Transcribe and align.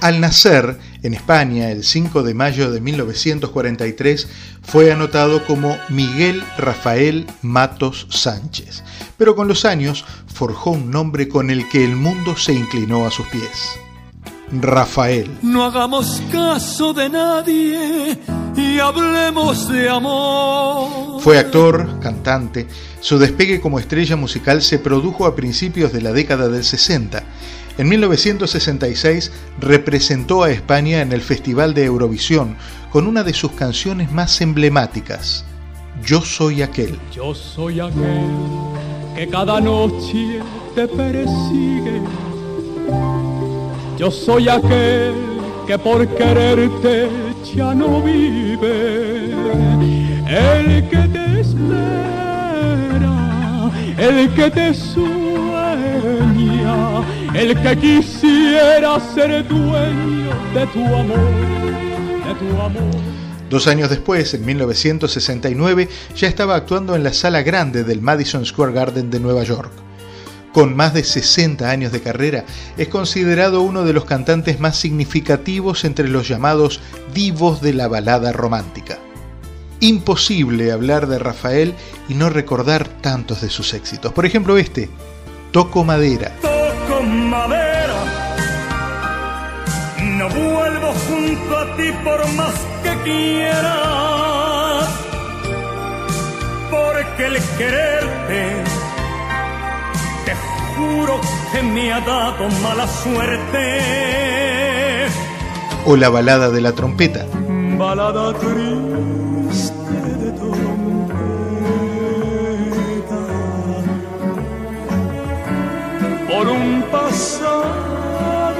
Al 0.00 0.18
nacer 0.20 0.78
en 1.02 1.12
España 1.12 1.70
el 1.70 1.84
5 1.84 2.22
de 2.22 2.32
mayo 2.32 2.70
de 2.70 2.80
1943 2.80 4.28
fue 4.62 4.92
anotado 4.92 5.44
como 5.44 5.76
Miguel 5.90 6.42
Rafael 6.56 7.26
Matos 7.42 8.06
Sánchez, 8.08 8.82
pero 9.18 9.36
con 9.36 9.46
los 9.46 9.66
años 9.66 10.06
forjó 10.26 10.70
un 10.70 10.90
nombre 10.90 11.28
con 11.28 11.50
el 11.50 11.68
que 11.68 11.84
el 11.84 11.96
mundo 11.96 12.34
se 12.34 12.54
inclinó 12.54 13.06
a 13.06 13.10
sus 13.10 13.26
pies. 13.26 13.78
Rafael. 14.52 15.30
No 15.42 15.64
hagamos 15.64 16.22
caso 16.32 16.92
de 16.94 17.08
nadie 17.08 18.18
y 18.56 18.78
hablemos 18.78 19.68
de 19.68 19.88
amor. 19.88 21.20
Fue 21.20 21.38
actor, 21.38 22.00
cantante. 22.00 22.66
Su 23.00 23.18
despegue 23.18 23.60
como 23.60 23.78
estrella 23.78 24.16
musical 24.16 24.62
se 24.62 24.78
produjo 24.78 25.26
a 25.26 25.36
principios 25.36 25.92
de 25.92 26.00
la 26.00 26.12
década 26.12 26.48
del 26.48 26.64
60. 26.64 27.22
En 27.80 27.88
1966 27.88 29.32
representó 29.58 30.42
a 30.42 30.50
España 30.50 31.00
en 31.00 31.12
el 31.12 31.22
Festival 31.22 31.72
de 31.72 31.86
Eurovisión 31.86 32.58
con 32.90 33.06
una 33.06 33.22
de 33.22 33.32
sus 33.32 33.52
canciones 33.52 34.12
más 34.12 34.42
emblemáticas, 34.42 35.46
Yo 36.04 36.20
soy 36.20 36.60
aquel. 36.60 36.98
Yo 37.10 37.34
soy 37.34 37.80
aquel 37.80 38.28
que 39.16 39.26
cada 39.28 39.62
noche 39.62 40.40
te 40.74 40.86
persigue. 40.88 42.02
Yo 43.96 44.10
soy 44.10 44.50
aquel 44.50 45.14
que 45.66 45.78
por 45.78 46.06
quererte 46.06 47.08
ya 47.56 47.74
no 47.74 48.02
vive, 48.02 49.32
el 50.28 50.86
que 50.90 51.08
te 51.08 51.40
espera, 51.40 52.10
el 53.96 54.28
que 54.34 54.50
te 54.50 54.74
sueña, 54.74 55.19
el 57.34 57.60
que 57.62 57.76
quisiera 57.76 58.98
ser 59.14 59.46
dueño 59.46 60.30
de 60.54 60.66
tu 60.66 60.84
amor, 60.84 61.18
de 62.26 62.34
tu 62.34 62.60
amor. 62.60 62.94
Dos 63.48 63.66
años 63.66 63.90
después, 63.90 64.32
en 64.34 64.44
1969, 64.44 65.88
ya 66.16 66.28
estaba 66.28 66.54
actuando 66.54 66.94
en 66.94 67.02
la 67.02 67.12
sala 67.12 67.42
grande 67.42 67.82
del 67.82 68.00
Madison 68.00 68.46
Square 68.46 68.72
Garden 68.72 69.10
de 69.10 69.20
Nueva 69.20 69.42
York 69.42 69.72
con 70.52 70.74
más 70.74 70.94
de 70.94 71.04
60 71.04 71.68
años 71.68 71.92
de 71.92 72.00
carrera, 72.00 72.44
es 72.76 72.88
considerado 72.88 73.62
uno 73.62 73.84
de 73.84 73.92
los 73.92 74.04
cantantes 74.04 74.60
más 74.60 74.76
significativos 74.76 75.84
entre 75.84 76.08
los 76.08 76.28
llamados 76.28 76.80
divos 77.14 77.60
de 77.60 77.72
la 77.72 77.88
balada 77.88 78.32
romántica. 78.32 78.98
Imposible 79.80 80.72
hablar 80.72 81.06
de 81.06 81.18
Rafael 81.18 81.74
y 82.08 82.14
no 82.14 82.28
recordar 82.28 82.88
tantos 83.00 83.40
de 83.40 83.48
sus 83.48 83.72
éxitos. 83.72 84.12
Por 84.12 84.26
ejemplo 84.26 84.58
este, 84.58 84.90
Toco 85.52 85.84
Madera. 85.84 86.32
Toco 86.90 87.02
madera, 87.02 87.94
no 90.18 90.28
vuelvo 90.28 90.92
junto 91.06 91.56
a 91.56 91.76
ti 91.76 91.92
por 92.02 92.26
más 92.32 92.54
que 92.82 93.02
quiera, 93.04 93.76
porque 96.68 97.26
el 97.26 97.38
quererte 97.56 98.64
juro 100.76 101.20
que 101.52 101.62
me 101.62 101.92
ha 101.92 102.00
dado 102.00 102.48
mala 102.62 102.88
suerte. 102.88 103.80
O 105.86 105.96
la 105.96 106.08
balada 106.08 106.50
de 106.50 106.60
la 106.60 106.72
trompeta. 106.72 107.24
Balada 107.78 108.32
triste 108.34 109.29
pasado 116.90 118.54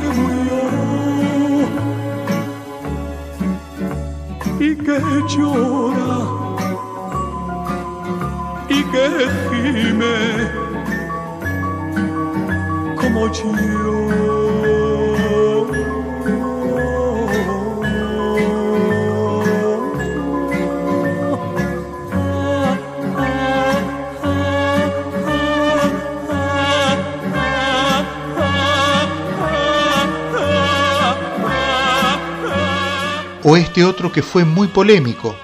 que 0.00 0.08
murió. 0.18 0.62
Y 4.60 4.70
que 4.76 4.98
llora. 5.28 6.20
Y 8.68 8.82
que 8.92 9.06
gime 9.48 10.68
o 33.48 33.56
este 33.56 33.84
otro 33.84 34.12
que 34.12 34.22
fue 34.22 34.44
muy 34.44 34.68
polémico. 34.68 35.34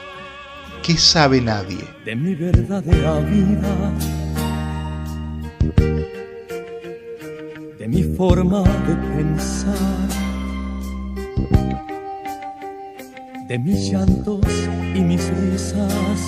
¿Qué 0.83 0.97
sabe 0.97 1.41
nadie? 1.41 1.85
De 2.05 2.15
mi 2.15 2.35
verdadera 2.35 3.19
vida 3.21 3.93
mi 7.95 8.03
forma 8.17 8.63
de 8.87 8.95
pensar, 9.15 10.09
de 13.49 13.59
mis 13.59 13.91
llantos 13.91 14.45
y 14.97 15.01
mis 15.01 15.23
risas, 15.41 16.19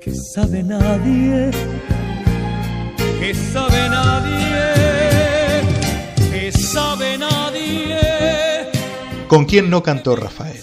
que 0.00 0.12
sabe 0.34 0.64
nadie, 0.64 1.50
que 3.20 3.34
sabe 3.34 3.88
nadie, 3.88 4.64
que 6.32 6.50
sabe 6.50 7.18
nadie. 7.18 8.29
¿Con 9.30 9.44
quién 9.44 9.70
no 9.70 9.80
cantó 9.84 10.16
Rafael? 10.16 10.60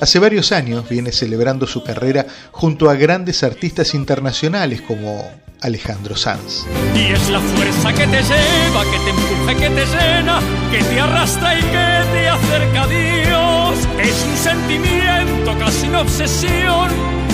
Hace 0.00 0.20
varios 0.20 0.52
años 0.52 0.88
viene 0.88 1.10
celebrando 1.10 1.66
su 1.66 1.82
carrera 1.82 2.24
junto 2.52 2.88
a 2.88 2.94
grandes 2.94 3.42
artistas 3.42 3.94
internacionales 3.94 4.80
como 4.80 5.28
Alejandro 5.60 6.14
Sanz. 6.14 6.66
Y 6.94 7.12
es 7.12 7.28
la 7.30 7.40
fuerza 7.40 7.92
que 7.92 8.06
te 8.06 8.22
lleva, 8.22 8.84
que 8.84 8.98
te 9.00 9.10
empuja, 9.10 9.54
que 9.54 9.70
te 9.70 9.86
llena, 9.86 10.40
que 10.70 10.84
te 10.84 11.00
arrastra 11.00 11.58
y 11.58 11.62
que 11.62 12.04
te 12.12 12.28
acerca 12.28 12.82
a 12.82 12.86
Dios. 12.86 13.88
Es 14.00 14.24
un 14.24 14.36
sentimiento, 14.36 15.58
casi 15.58 15.88
una 15.88 16.02
obsesión. 16.02 16.90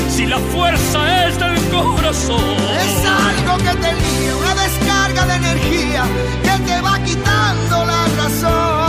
Si 0.08 0.24
la 0.24 0.38
fuerza 0.38 1.28
es 1.28 1.38
del 1.38 1.60
corazón, 1.68 2.56
es 2.80 3.04
algo 3.04 3.58
que 3.58 3.76
te 3.76 3.94
guía, 3.94 4.36
una 4.40 4.54
descarga 4.54 5.26
de 5.26 5.34
energía 5.34 6.04
que 6.42 6.64
te 6.64 6.80
va 6.80 6.98
quitando 7.04 7.84
la 7.84 8.06
razón. 8.16 8.81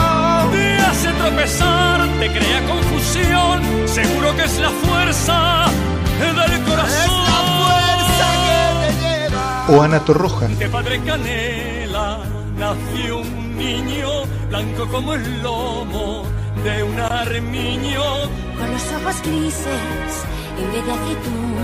Te 1.23 1.29
tropezar, 1.29 2.01
te 2.19 2.27
crea 2.27 2.67
confusión. 2.67 3.87
Seguro 3.87 4.35
que 4.35 4.43
es 4.43 4.59
la 4.59 4.69
fuerza 4.69 5.71
del 6.19 6.63
corazón 6.63 7.23
o 9.69 9.81
Ana 9.81 10.03
Torroja. 10.03 10.47
De 10.47 10.67
padre 10.67 10.99
canela 11.01 12.19
nació 12.57 13.19
un 13.19 13.57
niño 13.57 14.25
blanco 14.49 14.85
como 14.89 15.13
el 15.13 15.41
lomo 15.41 16.23
de 16.63 16.83
un 16.83 16.99
armiño. 16.99 18.03
Con 18.57 18.69
los 18.71 18.91
ojos 18.91 19.21
grises 19.23 20.25
en 20.59 20.71
vez 20.73 20.85
de 20.85 20.91
aceituna. 20.91 21.63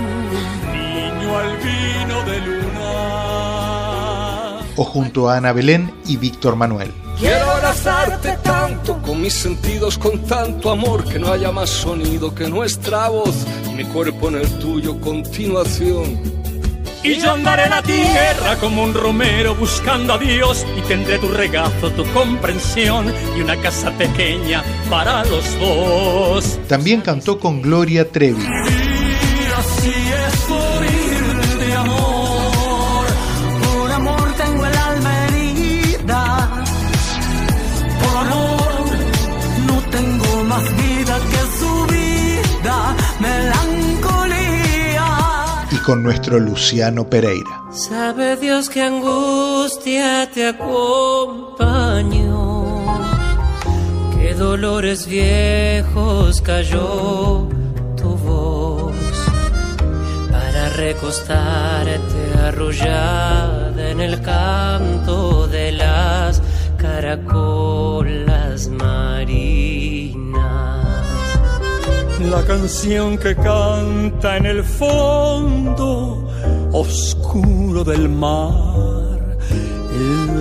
Niño 0.72 1.36
albino 1.36 2.22
de 2.24 2.40
luna. 2.40 3.10
O 4.76 4.84
junto 4.84 5.28
a 5.28 5.36
Ana 5.36 5.52
Belén 5.52 5.92
y 6.06 6.16
Víctor 6.16 6.56
Manuel. 6.56 6.94
Quiero 7.20 7.50
abrazarte 7.50 8.38
tanto 8.42 9.00
con 9.02 9.20
mis 9.20 9.34
sentidos, 9.34 9.98
con 9.98 10.18
tanto 10.24 10.70
amor, 10.70 11.04
que 11.04 11.18
no 11.18 11.30
haya 11.30 11.52
más 11.52 11.68
sonido 11.70 12.34
que 12.34 12.48
nuestra 12.48 13.08
voz, 13.08 13.46
mi 13.76 13.84
cuerpo 13.84 14.28
en 14.28 14.36
el 14.36 14.48
tuyo, 14.58 14.98
continuación 15.00 16.40
y 17.02 17.18
yo 17.18 17.32
andaré 17.32 17.64
en 17.64 17.70
la 17.70 17.82
tierra 17.82 18.56
como 18.60 18.84
un 18.84 18.92
romero 18.92 19.54
buscando 19.54 20.14
a 20.14 20.18
Dios 20.18 20.66
y 20.76 20.82
tendré 20.82 21.18
tu 21.18 21.28
regazo, 21.28 21.90
tu 21.92 22.04
comprensión 22.12 23.12
y 23.36 23.40
una 23.40 23.56
casa 23.56 23.90
pequeña 23.96 24.62
para 24.90 25.24
los 25.24 25.58
dos. 25.58 26.58
También 26.68 27.00
cantó 27.00 27.38
con 27.38 27.62
Gloria 27.62 28.06
Trevi. 28.10 28.44
Nuestro 45.96 46.38
Luciano 46.38 47.08
Pereira. 47.08 47.62
Sabe 47.72 48.36
Dios 48.36 48.68
que 48.68 48.82
angustia 48.82 50.30
te 50.32 50.48
acompañó, 50.48 51.64
qué 54.16 54.34
dolores 54.34 55.06
viejos 55.06 56.40
cayó 56.42 57.48
tu 57.96 58.16
voz 58.16 58.94
para 60.30 60.68
recostarte 60.70 62.38
arrullada 62.46 63.90
en 63.90 64.00
el 64.00 64.20
canto 64.22 65.46
de 65.46 65.72
las 65.72 66.42
caracolas 66.78 68.68
marinas. 68.68 69.49
La 72.28 72.44
canción 72.44 73.16
que 73.16 73.34
canta 73.34 74.36
en 74.36 74.44
el 74.44 74.62
fondo 74.62 76.28
oscuro 76.70 77.82
del 77.82 78.08
mar, 78.08 79.18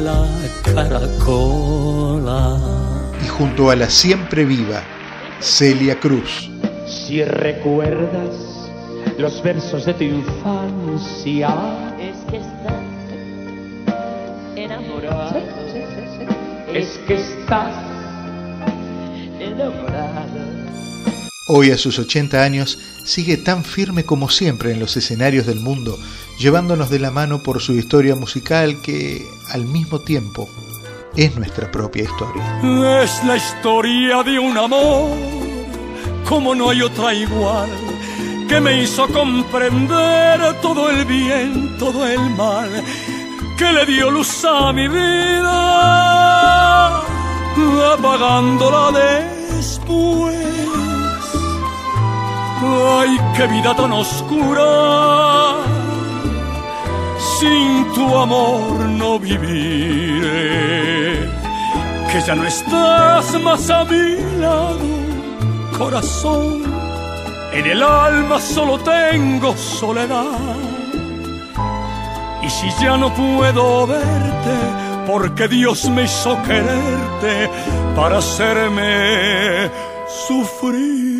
la 0.03 0.25
caracola. 0.63 2.57
Y 3.23 3.27
junto 3.27 3.71
a 3.71 3.77
la 3.77 3.89
siempre 3.89 4.43
viva 4.43 4.81
Celia 5.39 5.97
Cruz. 5.99 6.51
Si 6.85 7.23
recuerdas 7.23 8.69
los 9.17 9.41
versos 9.41 9.85
de 9.85 9.93
tu 9.93 10.03
infancia, 10.03 11.49
es 11.97 12.17
que 12.29 12.37
estás 12.37 12.83
enamorado. 14.55 15.39
Es 16.73 16.99
que 17.07 17.15
estás 17.15 17.73
enamorado. 19.39 19.88
Hoy 21.51 21.71
a 21.71 21.79
sus 21.79 21.97
80 21.97 22.43
años 22.43 22.77
sigue 23.03 23.35
tan 23.35 23.63
firme 23.63 24.03
como 24.05 24.29
siempre 24.29 24.71
en 24.71 24.79
los 24.79 24.95
escenarios 24.95 25.47
del 25.47 25.59
mundo, 25.59 25.97
llevándonos 26.37 26.91
de 26.91 26.99
la 26.99 27.09
mano 27.09 27.41
por 27.41 27.59
su 27.59 27.73
historia 27.73 28.13
musical 28.15 28.81
que 28.83 29.27
al 29.51 29.65
mismo 29.65 29.97
tiempo 29.99 30.47
es 31.15 31.35
nuestra 31.35 31.71
propia 31.71 32.03
historia. 32.03 33.01
Es 33.01 33.23
la 33.23 33.35
historia 33.35 34.21
de 34.21 34.37
un 34.37 34.55
amor 34.59 35.17
como 36.29 36.53
no 36.53 36.69
hay 36.69 36.83
otra 36.83 37.15
igual, 37.15 37.69
que 38.47 38.61
me 38.61 38.83
hizo 38.83 39.07
comprender 39.07 40.61
todo 40.61 40.91
el 40.91 41.03
bien, 41.05 41.75
todo 41.79 42.05
el 42.05 42.29
mal, 42.35 42.69
que 43.57 43.71
le 43.73 43.87
dio 43.87 44.11
luz 44.11 44.45
a 44.45 44.71
mi 44.71 44.87
vida, 44.87 46.17
apagándola 47.95 48.91
después. 48.91 50.78
Ay, 52.99 53.17
qué 53.35 53.47
vida 53.47 53.75
tan 53.75 53.91
oscura, 53.93 55.55
sin 57.39 57.91
tu 57.93 58.17
amor 58.17 58.79
no 59.01 59.19
viviré, 59.19 60.49
que 62.11 62.21
ya 62.25 62.35
no 62.35 62.45
estás 62.45 63.41
más 63.41 63.69
a 63.69 63.83
mi 63.85 64.39
lado 64.39 64.99
corazón, 65.79 66.63
en 67.53 67.65
el 67.65 67.81
alma 67.81 68.39
solo 68.39 68.77
tengo 68.79 69.55
soledad. 69.55 70.57
Y 72.43 72.49
si 72.49 72.69
ya 72.81 72.97
no 72.97 73.13
puedo 73.13 73.87
verte, 73.87 74.55
porque 75.07 75.47
Dios 75.47 75.89
me 75.89 76.03
hizo 76.03 76.37
quererte 76.43 77.49
para 77.95 78.17
hacerme 78.17 79.71
sufrir. 80.27 81.18